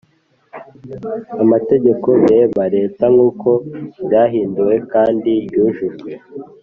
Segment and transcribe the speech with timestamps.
[1.43, 3.49] amategeko bireba Leta nk uko
[4.03, 6.11] ryahinduwe kandi ryujujwe